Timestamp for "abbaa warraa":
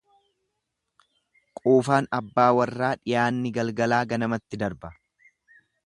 2.21-2.91